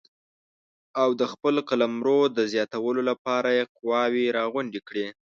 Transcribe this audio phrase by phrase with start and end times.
[1.01, 5.07] او د خپل قلمرو د زیاتولو لپاره یې قواوې راغونډې کړې.